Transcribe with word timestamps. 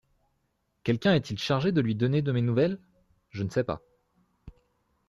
Quelqu'un 0.83 1.13
est-il 1.13 1.37
chargé 1.37 1.71
de 1.71 1.79
lui 1.79 1.93
donner 1.93 2.23
de 2.23 2.31
mes 2.31 2.41
nouvelles? 2.41 2.79
Je 3.29 3.43
ne 3.43 3.49
sais 3.51 3.63
pas. 3.63 3.83